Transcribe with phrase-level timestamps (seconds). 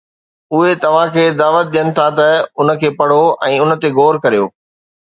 [0.53, 2.27] اهي توهان کي دعوت ڏين ٿا ته
[2.59, 4.45] ان کي پڙهو ۽ ان تي غور ڪريو.